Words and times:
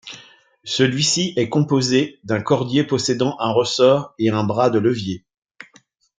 Celui-ci 0.65 1.31
est 1.37 1.47
composé 1.49 2.19
d'un 2.23 2.41
cordier 2.41 2.83
possédant 2.83 3.37
un 3.39 3.51
ressort 3.51 4.15
et 4.17 4.31
un 4.31 4.43
bras 4.43 4.71
de 4.71 4.79
levier. 4.79 5.27